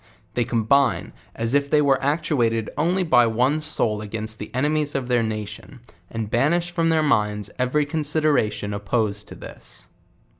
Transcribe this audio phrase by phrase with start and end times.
[0.33, 5.09] They combine, as if they were actuated only by one soul against the ex.ernies of
[5.09, 9.89] their na; ion, and banish from their minds every consideration opposed to this.